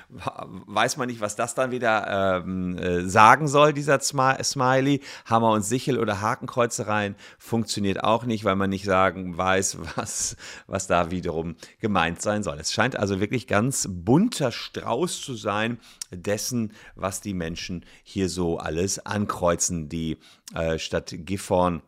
weiß 0.09 0.97
man 0.97 1.07
nicht, 1.07 1.21
was 1.21 1.35
das 1.35 1.55
dann 1.55 1.71
wieder 1.71 2.43
ähm, 2.43 2.77
äh, 2.77 3.07
sagen 3.07 3.47
soll, 3.47 3.73
dieser 3.73 3.99
Smiley. 3.99 5.01
Hammer 5.25 5.51
und 5.51 5.63
Sichel 5.63 5.99
oder 5.99 6.21
Hakenkreuze 6.21 6.87
rein 6.87 7.15
funktioniert 7.39 8.03
auch 8.03 8.25
nicht, 8.25 8.45
weil 8.45 8.55
man 8.55 8.69
nicht 8.69 8.85
sagen 8.85 9.37
weiß, 9.37 9.79
was, 9.95 10.37
was 10.67 10.87
da 10.87 11.09
wiederum 11.09 11.55
gemeint 11.79 12.21
sein 12.21 12.43
soll. 12.43 12.59
Es 12.59 12.71
scheint 12.71 12.95
also 12.95 13.19
wirklich 13.19 13.47
ganz 13.47 13.87
bunter 13.89 14.51
Strauß 14.51 15.21
zu 15.21 15.33
sein 15.35 15.79
dessen, 16.11 16.73
was 16.95 17.21
die 17.21 17.33
Menschen 17.33 17.85
hier 18.03 18.29
so 18.29 18.59
alles 18.59 19.03
ankreuzen, 19.05 19.89
die 19.89 20.19
äh, 20.53 20.77
Stadt 20.77 21.15
Gifhorn 21.17 21.81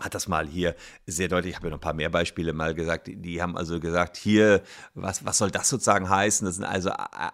hat 0.00 0.14
das 0.14 0.28
mal 0.28 0.46
hier 0.46 0.74
sehr 1.06 1.28
deutlich, 1.28 1.52
ich 1.52 1.56
habe 1.56 1.68
ja 1.68 1.70
noch 1.70 1.78
ein 1.78 1.80
paar 1.80 1.94
mehr 1.94 2.10
Beispiele 2.10 2.52
mal 2.52 2.74
gesagt, 2.74 3.08
die, 3.10 3.40
haben 3.40 3.56
also 3.56 3.80
gesagt, 3.80 4.16
hier, 4.16 4.62
was, 4.94 5.24
was 5.24 5.38
soll 5.38 5.50
das 5.50 5.68
sozusagen 5.68 6.08
heißen? 6.08 6.46
Das 6.46 6.56
sind 6.56 6.64
also, 6.64 6.90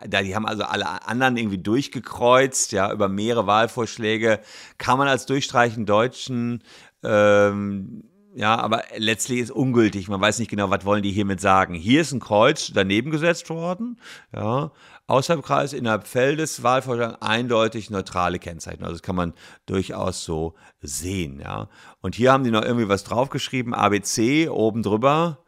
da, 0.06 0.22
die 0.22 0.34
haben 0.34 0.46
also 0.46 0.62
alle 0.64 1.06
anderen 1.06 1.36
irgendwie 1.36 1.58
durchgekreuzt, 1.58 2.72
ja, 2.72 2.92
über 2.92 3.08
mehrere 3.08 3.46
Wahlvorschläge. 3.46 4.40
Kann 4.78 4.98
man 4.98 5.08
als 5.08 5.26
durchstreichen 5.26 5.86
Deutschen, 5.86 6.62
ähm, 7.02 8.04
ja, 8.34 8.56
aber 8.56 8.84
letztlich 8.96 9.40
ist 9.40 9.50
ungültig. 9.50 10.08
Man 10.08 10.20
weiß 10.20 10.38
nicht 10.38 10.50
genau, 10.50 10.70
was 10.70 10.84
wollen 10.84 11.02
die 11.02 11.12
hiermit 11.12 11.40
sagen. 11.40 11.74
Hier 11.74 12.00
ist 12.00 12.12
ein 12.12 12.20
Kreuz 12.20 12.72
daneben 12.74 13.10
gesetzt 13.10 13.50
worden, 13.50 13.98
ja, 14.34 14.70
außerhalb 15.06 15.44
Kreis, 15.44 15.72
innerhalb 15.72 16.06
Feldes, 16.06 16.62
Wahlvorschlag 16.62 17.18
eindeutig 17.20 17.90
neutrale 17.90 18.38
Kennzeichen. 18.38 18.82
Also 18.82 18.94
das 18.94 19.02
kann 19.02 19.16
man 19.16 19.34
durchaus 19.66 20.24
so 20.24 20.54
sehen. 20.80 21.40
Ja. 21.40 21.68
Und 22.00 22.14
hier 22.14 22.32
haben 22.32 22.44
die 22.44 22.50
noch 22.50 22.62
irgendwie 22.62 22.88
was 22.88 23.04
draufgeschrieben, 23.04 23.74
ABC 23.74 24.48
oben 24.48 24.82
drüber. 24.82 25.38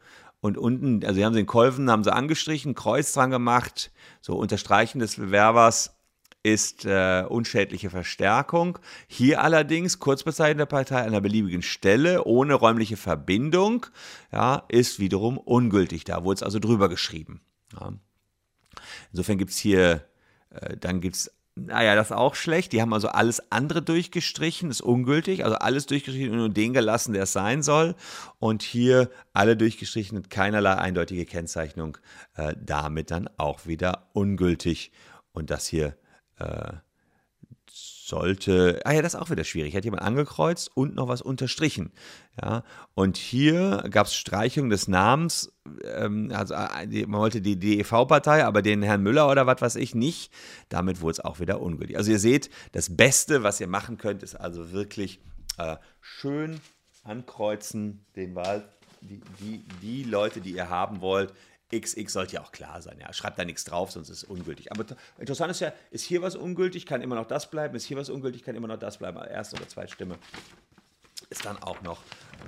Und 0.41 0.59
unten, 0.59 1.03
also 1.05 1.15
sie 1.15 1.25
haben 1.25 1.35
den 1.35 1.47
Kolven, 1.47 1.91
haben 1.91 2.05
sie 2.05 2.13
angestrichen, 2.13 2.75
Kreuz 2.75 3.15
dran 3.15 3.31
gemacht, 3.31 3.91
so 4.21 4.37
Unterstreichen 4.37 4.99
des 4.99 5.17
Bewerbers 5.17 5.94
ist 6.45 6.85
äh, 6.85 7.25
unschädliche 7.27 7.89
Verstärkung. 7.89 8.79
Hier 9.09 9.43
allerdings 9.43 9.99
Kurzbezeichnete 9.99 10.67
Partei 10.67 11.01
an 11.01 11.07
einer 11.07 11.23
beliebigen 11.23 11.63
Stelle 11.63 12.25
ohne 12.25 12.55
räumliche 12.55 12.99
Verbindung 12.99 13.87
ja, 14.31 14.63
ist 14.69 15.01
wiederum 15.01 15.39
ungültig. 15.39 16.05
Da 16.05 16.23
wurde 16.23 16.37
es 16.37 16.43
also 16.43 16.59
drüber 16.59 16.89
geschrieben. 16.91 17.41
Ja. 17.73 17.95
Insofern 19.11 19.39
gibt 19.39 19.53
es 19.53 19.57
hier, 19.57 20.05
äh, 20.51 20.77
dann 20.77 21.01
gibt 21.01 21.17
es, 21.17 21.33
naja, 21.55 21.95
das 21.95 22.09
ist 22.09 22.17
auch 22.17 22.35
schlecht. 22.35 22.73
Die 22.73 22.83
haben 22.83 22.93
also 22.93 23.09
alles 23.09 23.51
andere 23.51 23.81
durchgestrichen, 23.81 24.71
ist 24.71 24.83
ungültig. 24.83 25.45
Also 25.47 25.57
alles 25.57 25.87
durchgestrichen 25.87 26.33
und 26.33 26.37
nur 26.37 26.49
den 26.51 26.75
gelassen, 26.75 27.15
der 27.15 27.23
es 27.23 27.33
sein 27.33 27.63
soll. 27.63 27.95
Und 28.39 28.63
hier 28.63 29.09
alle 29.33 29.57
durchgestrichen, 29.57 30.29
keinerlei 30.29 30.75
eindeutige 30.75 31.25
Kennzeichnung, 31.25 31.97
äh, 32.37 32.55
damit 32.61 33.11
dann 33.11 33.31
auch 33.39 33.65
wieder 33.67 34.11
ungültig. 34.13 34.93
Und 35.33 35.49
das 35.49 35.67
hier 35.67 35.97
äh, 36.39 36.73
sollte, 38.07 38.81
ah 38.85 38.93
ja, 38.93 39.03
das 39.03 39.15
ist 39.15 39.21
auch 39.21 39.31
wieder 39.31 39.45
schwierig. 39.45 39.75
Hat 39.75 39.85
jemand 39.85 40.03
angekreuzt 40.03 40.71
und 40.75 40.95
noch 40.95 41.09
was 41.09 41.23
unterstrichen. 41.23 41.91
Ja, 42.41 42.63
und 42.95 43.17
hier 43.17 43.85
gab 43.91 44.07
es 44.07 44.15
Streichung 44.15 44.69
des 44.69 44.89
Namens, 44.89 45.53
ähm, 45.85 46.31
also 46.35 46.55
äh, 46.55 47.07
man 47.07 47.21
wollte 47.21 47.41
die 47.41 47.59
DEV-Partei, 47.59 48.45
aber 48.45 48.61
den 48.61 48.83
Herrn 48.83 49.03
Müller 49.03 49.31
oder 49.31 49.47
was 49.47 49.63
weiß 49.63 49.77
ich 49.77 49.95
nicht. 49.95 50.33
Damit 50.69 51.01
wurde 51.01 51.13
es 51.13 51.21
auch 51.21 51.41
wieder 51.41 51.61
ungültig. 51.61 51.97
Also 51.97 52.11
ihr 52.11 52.19
seht, 52.19 52.51
das 52.73 52.95
Beste, 52.95 53.43
was 53.43 53.61
ihr 53.61 53.69
machen 53.69 53.97
könnt, 53.97 54.23
ist 54.23 54.35
also 54.35 54.73
wirklich 54.73 55.21
äh, 55.57 55.77
schön 56.01 56.61
ankreuzen, 57.05 58.05
den 58.17 58.35
Wahl, 58.35 58.69
die, 59.01 59.21
die, 59.41 59.65
die 59.83 60.05
Leute, 60.05 60.41
die 60.41 60.53
ihr 60.53 60.69
haben 60.69 61.01
wollt, 61.01 61.33
XX 61.81 62.13
sollte 62.13 62.35
ja 62.35 62.43
auch 62.43 62.53
klar 62.53 62.83
sein. 62.83 62.99
Ja. 63.01 63.13
Schreibt 63.13 63.39
da 63.39 63.45
nichts 63.45 63.65
drauf, 63.65 63.91
sonst 63.91 64.09
ist 64.09 64.19
es 64.19 64.25
ungültig. 64.25 64.73
Aber 64.73 64.85
interessant 65.19 65.51
ist 65.51 65.61
ja, 65.61 65.73
ist 65.91 66.05
hier 66.05 66.23
was 66.23 66.37
ungültig, 66.37 66.87
kann 66.87 67.01
immer 67.01 67.17
noch 67.17 67.27
das 67.27 67.51
bleiben. 67.51 67.75
Ist 67.75 67.87
hier 67.87 67.97
was 67.97 68.09
ungültig, 68.09 68.43
kann 68.43 68.55
immer 68.55 68.69
noch 68.69 68.79
das 68.79 68.99
bleiben. 68.99 69.19
Erste 69.19 69.57
oder 69.57 69.69
zweite 69.69 69.93
Stimme 69.93 70.19
ist 71.31 71.45
dann 71.45 71.63
auch 71.63 71.83
noch 71.83 72.03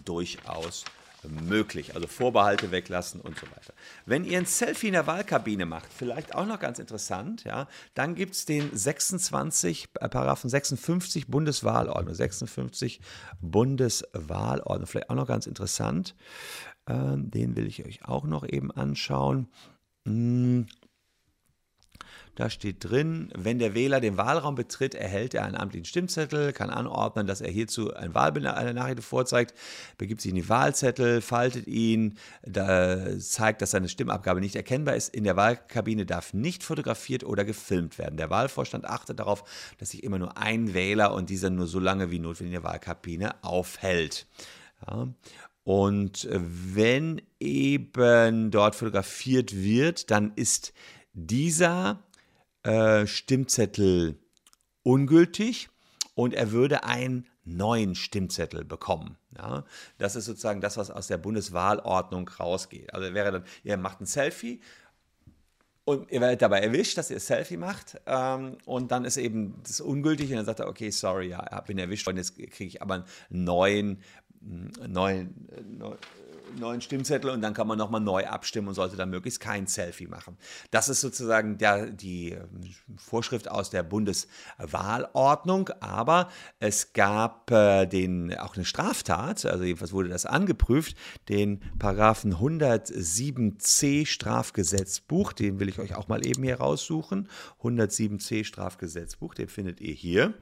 durchaus 0.04 0.84
möglich. 1.28 1.94
Also 1.94 2.06
Vorbehalte 2.06 2.70
weglassen 2.70 3.20
und 3.20 3.38
so 3.38 3.46
weiter. 3.46 3.74
Wenn 4.04 4.24
ihr 4.24 4.38
ein 4.38 4.46
Selfie 4.46 4.88
in 4.88 4.92
der 4.92 5.06
Wahlkabine 5.06 5.66
macht, 5.66 5.92
vielleicht 5.92 6.34
auch 6.34 6.46
noch 6.46 6.60
ganz 6.60 6.78
interessant, 6.78 7.44
ja, 7.44 7.68
dann 7.94 8.14
gibt 8.14 8.34
es 8.34 8.44
den 8.44 8.74
26, 8.76 9.88
äh, 9.94 10.08
Paragraphen 10.08 10.50
56 10.50 11.28
Bundeswahlordnung. 11.28 12.14
56 12.14 13.00
Bundeswahlordnung, 13.40 14.86
vielleicht 14.86 15.10
auch 15.10 15.14
noch 15.14 15.26
ganz 15.26 15.46
interessant. 15.46 16.14
Ähm, 16.88 17.30
den 17.30 17.56
will 17.56 17.66
ich 17.66 17.84
euch 17.84 18.04
auch 18.04 18.24
noch 18.24 18.46
eben 18.46 18.70
anschauen. 18.70 19.48
Hm. 20.06 20.66
Da 22.36 22.50
steht 22.50 22.84
drin, 22.84 23.30
wenn 23.34 23.58
der 23.58 23.74
Wähler 23.74 23.98
den 23.98 24.18
Wahlraum 24.18 24.56
betritt, 24.56 24.94
erhält 24.94 25.32
er 25.32 25.44
einen 25.44 25.56
amtlichen 25.56 25.86
Stimmzettel, 25.86 26.52
kann 26.52 26.68
anordnen, 26.68 27.26
dass 27.26 27.40
er 27.40 27.50
hierzu 27.50 27.94
ein 27.94 28.14
Wahlnachricht 28.14 29.02
vorzeigt, 29.02 29.54
begibt 29.96 30.20
sich 30.20 30.30
in 30.30 30.36
die 30.36 30.48
Wahlzettel, 30.48 31.22
faltet 31.22 31.66
ihn, 31.66 32.18
da 32.42 33.18
zeigt, 33.18 33.62
dass 33.62 33.70
seine 33.70 33.88
Stimmabgabe 33.88 34.40
nicht 34.40 34.54
erkennbar 34.54 34.96
ist. 34.96 35.14
In 35.14 35.24
der 35.24 35.36
Wahlkabine 35.36 36.04
darf 36.04 36.34
nicht 36.34 36.62
fotografiert 36.62 37.24
oder 37.24 37.46
gefilmt 37.46 37.96
werden. 37.96 38.18
Der 38.18 38.28
Wahlvorstand 38.28 38.84
achtet 38.84 39.18
darauf, 39.18 39.42
dass 39.78 39.90
sich 39.90 40.04
immer 40.04 40.18
nur 40.18 40.36
ein 40.36 40.74
Wähler 40.74 41.14
und 41.14 41.30
dieser 41.30 41.48
nur 41.48 41.66
so 41.66 41.80
lange 41.80 42.10
wie 42.10 42.18
notwendig 42.18 42.54
in 42.54 42.62
der 42.62 42.70
Wahlkabine 42.70 43.42
aufhält. 43.42 44.26
Ja. 44.86 45.08
Und 45.66 46.28
wenn 46.30 47.20
eben 47.40 48.52
dort 48.52 48.76
fotografiert 48.76 49.52
wird, 49.52 50.12
dann 50.12 50.32
ist 50.36 50.72
dieser 51.12 52.04
äh, 52.62 53.04
Stimmzettel 53.08 54.16
ungültig 54.84 55.68
und 56.14 56.34
er 56.34 56.52
würde 56.52 56.84
einen 56.84 57.26
neuen 57.42 57.96
Stimmzettel 57.96 58.64
bekommen. 58.64 59.18
Ja, 59.36 59.64
das 59.98 60.14
ist 60.14 60.26
sozusagen 60.26 60.60
das, 60.60 60.76
was 60.76 60.92
aus 60.92 61.08
der 61.08 61.18
Bundeswahlordnung 61.18 62.28
rausgeht. 62.28 62.94
Also 62.94 63.12
wäre 63.12 63.32
dann, 63.32 63.44
ihr 63.64 63.76
macht 63.76 64.00
ein 64.00 64.06
Selfie 64.06 64.60
und 65.84 66.12
ihr 66.12 66.20
werdet 66.20 66.42
dabei 66.42 66.60
erwischt, 66.60 66.96
dass 66.96 67.10
ihr 67.10 67.16
das 67.16 67.26
Selfie 67.26 67.56
macht 67.56 68.00
ähm, 68.06 68.58
und 68.66 68.92
dann 68.92 69.04
ist 69.04 69.16
eben 69.16 69.60
das 69.64 69.80
ungültig 69.80 70.30
und 70.30 70.36
dann 70.36 70.46
sagt 70.46 70.60
er, 70.60 70.68
okay, 70.68 70.90
sorry, 70.90 71.30
ja, 71.30 71.60
bin 71.62 71.78
erwischt 71.78 72.06
und 72.06 72.18
jetzt 72.18 72.36
kriege 72.36 72.66
ich 72.66 72.82
aber 72.82 72.94
einen 72.94 73.04
neuen 73.30 74.02
neuen, 74.88 75.34
neuen 75.78 75.98
Stimmzettel 76.80 77.30
und 77.30 77.40
dann 77.40 77.54
kann 77.54 77.66
man 77.66 77.78
nochmal 77.78 78.00
neu 78.00 78.26
abstimmen 78.26 78.68
und 78.68 78.74
sollte 78.74 78.96
dann 78.96 79.10
möglichst 79.10 79.40
kein 79.40 79.66
Selfie 79.66 80.06
machen. 80.06 80.36
Das 80.70 80.88
ist 80.88 81.00
sozusagen 81.00 81.58
der, 81.58 81.90
die 81.90 82.32
ähm, 82.32 82.74
Vorschrift 82.96 83.50
aus 83.50 83.70
der 83.70 83.82
Bundeswahlordnung, 83.82 85.70
aber 85.80 86.28
es 86.58 86.92
gab 86.92 87.50
äh, 87.50 87.86
den, 87.86 88.36
auch 88.38 88.56
eine 88.56 88.64
Straftat, 88.64 89.44
also 89.46 89.64
jedenfalls 89.64 89.92
wurde 89.92 90.08
das 90.08 90.26
angeprüft, 90.26 90.96
den 91.28 91.60
Paragraphen 91.78 92.34
107c 92.34 94.06
Strafgesetzbuch, 94.06 95.32
den 95.32 95.60
will 95.60 95.68
ich 95.68 95.78
euch 95.78 95.94
auch 95.94 96.08
mal 96.08 96.26
eben 96.26 96.42
hier 96.42 96.58
raussuchen. 96.58 97.28
107c 97.62 98.44
Strafgesetzbuch, 98.44 99.34
den 99.34 99.48
findet 99.48 99.80
ihr 99.80 99.94
hier. 99.94 100.34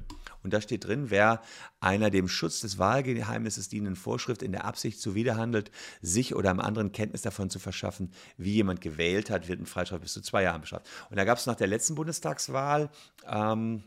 Und 0.42 0.52
da 0.52 0.60
steht 0.60 0.84
drin, 0.84 1.10
wer 1.10 1.40
einer 1.80 2.10
dem 2.10 2.28
Schutz 2.28 2.60
des 2.60 2.78
Wahlgeheimnisses 2.78 3.68
dienenden 3.68 3.96
Vorschrift 3.96 4.42
in 4.42 4.52
der 4.52 4.64
Absicht 4.64 5.00
zuwiderhandelt, 5.00 5.70
sich 6.02 6.34
oder 6.34 6.50
einem 6.50 6.60
anderen 6.60 6.92
Kenntnis 6.92 7.22
davon 7.22 7.50
zu 7.50 7.58
verschaffen, 7.58 8.12
wie 8.36 8.52
jemand 8.52 8.80
gewählt 8.80 9.30
hat, 9.30 9.48
wird 9.48 9.60
ein 9.60 9.66
Freistrafe 9.66 10.02
bis 10.02 10.12
zu 10.12 10.20
zwei 10.20 10.42
Jahren 10.42 10.60
bestraft. 10.60 10.86
Und 11.10 11.16
da 11.16 11.24
gab 11.24 11.38
es 11.38 11.46
nach 11.46 11.56
der 11.56 11.66
letzten 11.66 11.94
Bundestagswahl 11.94 12.90
ähm, 13.28 13.84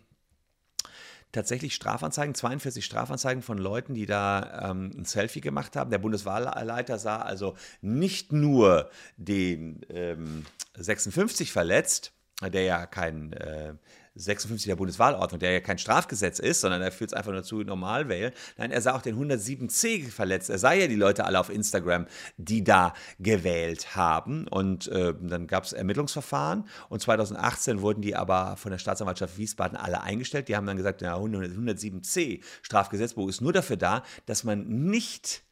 tatsächlich 1.32 1.76
Strafanzeigen, 1.76 2.36
42 2.36 2.84
Strafanzeigen 2.84 3.44
von 3.44 3.58
Leuten, 3.58 3.94
die 3.94 4.06
da 4.06 4.70
ähm, 4.72 4.92
ein 4.98 5.06
Selfie 5.06 5.42
gemacht 5.42 5.76
haben. 5.76 5.92
Der 5.92 6.00
Bundeswahlleiter 6.00 6.98
sah 6.98 7.18
also 7.18 7.56
nicht 7.82 8.32
nur 8.32 8.90
den 9.18 9.82
ähm, 9.90 10.46
56 10.76 11.52
verletzt, 11.52 12.14
der 12.42 12.64
ja 12.64 12.86
kein 12.86 13.34
äh, 13.34 13.74
56 14.18 14.68
der 14.68 14.76
Bundeswahlordnung, 14.76 15.40
der 15.40 15.52
ja 15.52 15.60
kein 15.60 15.78
Strafgesetz 15.78 16.40
ist, 16.40 16.62
sondern 16.62 16.82
er 16.82 16.92
führt 16.92 17.12
es 17.12 17.14
einfach 17.14 17.32
nur 17.32 17.44
zu 17.44 17.62
normal 17.62 18.10
wählen. 18.10 18.34
Nein, 18.58 18.72
er 18.72 18.82
sah 18.82 18.96
auch 18.96 19.02
den 19.02 19.18
107c 19.18 20.10
verletzt. 20.10 20.50
Er 20.50 20.58
sah 20.58 20.74
ja 20.74 20.88
die 20.88 20.96
Leute 20.96 21.26
alle 21.26 21.40
auf 21.40 21.50
Instagram, 21.50 22.08
die 22.38 22.64
da 22.64 22.94
gewählt 23.20 23.96
haben. 23.96 24.48
Und 24.48 24.88
äh, 24.88 25.14
dann 25.22 25.48
gab 25.48 25.64
es 25.64 25.74
Ermittlungsverfahren 25.74 26.68
und 26.90 27.02
2018 27.02 27.82
wurden 27.82 28.02
die 28.02 28.16
aber 28.16 28.58
von 28.58 28.72
der 28.72 28.80
Staatsanwaltschaft 28.80 29.38
Wiesbaden 29.38 29.78
alle 29.78 30.02
eingestellt. 30.02 30.48
Die 30.48 30.56
haben 30.56 30.68
dann 30.68 30.78
gesagt, 30.78 31.02
ja, 31.02 31.16
107c 31.16 32.42
Strafgesetzbuch 32.62 33.30
ist 33.30 33.42
nur 33.42 33.54
dafür 33.54 33.78
da, 33.78 34.04
dass 34.26 34.44
man 34.44 34.68
nicht 34.68 35.47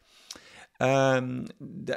ähm, 0.80 1.46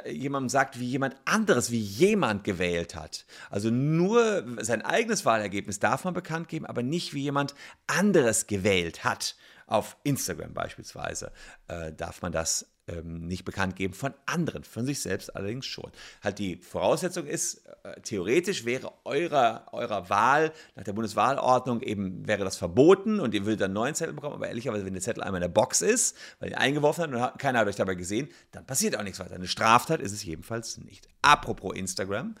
jemandem 0.05 0.49
sagt, 0.49 0.79
wie 0.79 0.85
jemand 0.85 1.15
anderes, 1.25 1.71
wie 1.71 1.79
jemand 1.79 2.43
gewählt 2.43 2.95
hat. 2.95 3.25
Also 3.49 3.69
nur 3.69 4.45
sein 4.61 4.81
eigenes 4.81 5.25
Wahlergebnis 5.25 5.79
darf 5.79 6.03
man 6.03 6.13
bekannt 6.13 6.47
geben, 6.47 6.65
aber 6.65 6.83
nicht 6.83 7.13
wie 7.13 7.23
jemand 7.23 7.55
anderes 7.87 8.47
gewählt 8.47 9.03
hat. 9.03 9.35
Auf 9.67 9.97
Instagram 10.03 10.53
beispielsweise 10.53 11.31
äh, 11.67 11.93
darf 11.93 12.21
man 12.21 12.31
das 12.31 12.65
ähm, 12.89 13.27
nicht 13.27 13.45
bekannt 13.45 13.75
geben 13.75 13.93
von 13.93 14.13
anderen, 14.25 14.63
von 14.63 14.85
sich 14.85 15.01
selbst 15.01 15.35
allerdings 15.35 15.65
schon. 15.65 15.91
Halt 16.23 16.39
die 16.39 16.57
Voraussetzung 16.57 17.25
ist, 17.25 17.65
äh, 17.83 17.99
theoretisch 18.01 18.65
wäre 18.65 18.91
eurer, 19.05 19.65
eurer 19.71 20.09
Wahl 20.09 20.51
nach 20.75 20.83
der 20.83 20.93
Bundeswahlordnung 20.93 21.81
eben, 21.81 22.27
wäre 22.27 22.43
das 22.43 22.57
verboten 22.57 23.19
und 23.19 23.33
ihr 23.33 23.45
würdet 23.45 23.61
dann 23.61 23.73
neuen 23.73 23.95
Zettel 23.95 24.13
bekommen, 24.13 24.35
aber 24.35 24.47
ehrlicherweise, 24.47 24.85
wenn 24.85 24.93
der 24.93 25.01
Zettel 25.01 25.23
einmal 25.23 25.41
in 25.41 25.47
der 25.47 25.53
Box 25.53 25.81
ist, 25.81 26.15
weil 26.39 26.51
ihr 26.51 26.57
eingeworfen 26.57 27.19
habt 27.19 27.33
und 27.33 27.39
keiner 27.39 27.59
hat 27.59 27.67
euch 27.67 27.75
dabei 27.75 27.95
gesehen, 27.95 28.29
dann 28.51 28.65
passiert 28.65 28.97
auch 28.97 29.03
nichts 29.03 29.19
weiter. 29.19 29.35
Eine 29.35 29.47
Straftat 29.47 30.01
ist 30.01 30.11
es 30.11 30.23
jedenfalls 30.23 30.77
nicht. 30.79 31.07
Apropos 31.21 31.75
Instagram, 31.75 32.35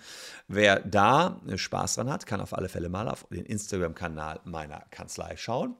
wer 0.47 0.79
da 0.79 1.41
Spaß 1.53 1.95
dran 1.95 2.09
hat, 2.09 2.25
kann 2.25 2.41
auf 2.41 2.53
alle 2.53 2.69
Fälle 2.69 2.89
mal 2.89 3.07
auf 3.07 3.25
den 3.29 3.45
Instagram-Kanal 3.45 4.39
meiner 4.45 4.85
Kanzlei 4.91 5.35
schauen. 5.37 5.75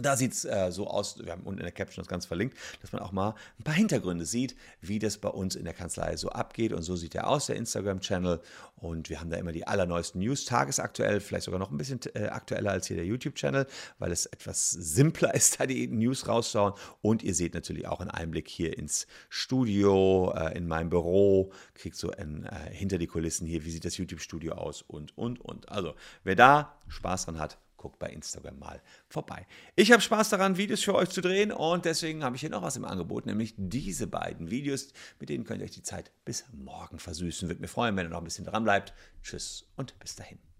Da 0.00 0.16
sieht 0.16 0.32
es 0.32 0.44
äh, 0.44 0.72
so 0.72 0.88
aus, 0.88 1.24
wir 1.24 1.30
haben 1.30 1.42
unten 1.42 1.60
in 1.60 1.64
der 1.64 1.72
Caption 1.72 2.02
das 2.02 2.08
Ganze 2.08 2.26
verlinkt, 2.26 2.56
dass 2.82 2.92
man 2.92 3.00
auch 3.00 3.12
mal 3.12 3.36
ein 3.60 3.62
paar 3.62 3.74
Hintergründe 3.74 4.26
sieht, 4.26 4.56
wie 4.80 4.98
das 4.98 5.18
bei 5.18 5.28
uns 5.28 5.54
in 5.54 5.64
der 5.64 5.72
Kanzlei 5.72 6.16
so 6.16 6.30
abgeht. 6.30 6.72
Und 6.72 6.82
so 6.82 6.96
sieht 6.96 7.14
er 7.14 7.28
aus, 7.28 7.46
der 7.46 7.54
Instagram-Channel. 7.56 8.40
Und 8.74 9.08
wir 9.08 9.20
haben 9.20 9.30
da 9.30 9.36
immer 9.36 9.52
die 9.52 9.68
allerneuesten 9.68 10.20
News, 10.20 10.46
tagesaktuell, 10.46 11.20
vielleicht 11.20 11.44
sogar 11.44 11.60
noch 11.60 11.70
ein 11.70 11.76
bisschen 11.76 12.00
äh, 12.14 12.24
aktueller 12.24 12.72
als 12.72 12.88
hier 12.88 12.96
der 12.96 13.06
YouTube-Channel, 13.06 13.68
weil 14.00 14.10
es 14.10 14.26
etwas 14.26 14.70
simpler 14.70 15.32
ist, 15.34 15.60
da 15.60 15.66
die 15.66 15.86
News 15.86 16.26
rausschauen. 16.26 16.72
Und 17.00 17.22
ihr 17.22 17.34
seht 17.34 17.54
natürlich 17.54 17.86
auch 17.86 18.00
einen 18.00 18.10
Einblick 18.10 18.48
hier 18.48 18.76
ins 18.76 19.06
Studio, 19.28 20.34
äh, 20.36 20.56
in 20.56 20.66
mein 20.66 20.90
Büro, 20.90 21.52
kriegt 21.74 21.96
so 21.96 22.10
ein, 22.10 22.46
äh, 22.46 22.70
hinter 22.72 22.98
die 22.98 23.06
Kulissen 23.06 23.46
hier, 23.46 23.64
wie 23.64 23.70
sieht 23.70 23.84
das 23.84 23.96
YouTube-Studio 23.96 24.54
aus 24.54 24.82
und, 24.82 25.16
und, 25.16 25.40
und. 25.40 25.68
Also, 25.68 25.94
wer 26.24 26.34
da 26.34 26.80
Spaß 26.88 27.26
dran 27.26 27.38
hat, 27.38 27.58
guckt 27.84 27.98
bei 27.98 28.08
Instagram 28.08 28.58
mal 28.58 28.82
vorbei. 29.08 29.46
Ich 29.76 29.92
habe 29.92 30.00
Spaß 30.00 30.30
daran, 30.30 30.56
Videos 30.56 30.82
für 30.82 30.94
euch 30.94 31.10
zu 31.10 31.20
drehen 31.20 31.52
und 31.52 31.84
deswegen 31.84 32.24
habe 32.24 32.34
ich 32.34 32.40
hier 32.40 32.48
noch 32.48 32.62
was 32.62 32.76
im 32.76 32.86
Angebot, 32.86 33.26
nämlich 33.26 33.52
diese 33.58 34.06
beiden 34.06 34.50
Videos, 34.50 34.88
mit 35.20 35.28
denen 35.28 35.44
könnt 35.44 35.60
ihr 35.60 35.66
euch 35.66 35.70
die 35.72 35.82
Zeit 35.82 36.10
bis 36.24 36.46
morgen 36.52 36.98
versüßen. 36.98 37.46
Würde 37.48 37.60
mir 37.60 37.68
freuen, 37.68 37.94
wenn 37.96 38.06
ihr 38.06 38.10
noch 38.10 38.18
ein 38.18 38.24
bisschen 38.24 38.46
dran 38.46 38.64
bleibt. 38.64 38.94
Tschüss 39.22 39.66
und 39.76 39.98
bis 39.98 40.16
dahin. 40.16 40.53